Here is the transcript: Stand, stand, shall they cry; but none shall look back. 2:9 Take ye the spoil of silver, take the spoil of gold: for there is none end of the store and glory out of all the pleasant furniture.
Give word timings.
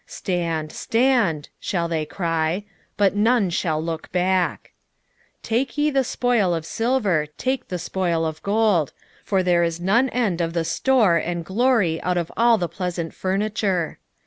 Stand, 0.07 0.71
stand, 0.71 1.49
shall 1.59 1.87
they 1.87 2.07
cry; 2.07 2.65
but 2.97 3.15
none 3.15 3.51
shall 3.51 3.79
look 3.79 4.11
back. 4.11 4.71
2:9 5.41 5.41
Take 5.43 5.77
ye 5.77 5.91
the 5.91 6.03
spoil 6.03 6.55
of 6.55 6.65
silver, 6.65 7.27
take 7.37 7.67
the 7.67 7.77
spoil 7.77 8.25
of 8.25 8.41
gold: 8.41 8.93
for 9.23 9.43
there 9.43 9.61
is 9.63 9.79
none 9.79 10.09
end 10.09 10.41
of 10.41 10.53
the 10.53 10.65
store 10.65 11.17
and 11.17 11.45
glory 11.45 12.01
out 12.01 12.17
of 12.17 12.31
all 12.35 12.57
the 12.57 12.67
pleasant 12.67 13.13
furniture. 13.13 13.99